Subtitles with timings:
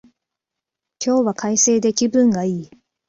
[0.97, 2.71] 今日は快晴で気分がいい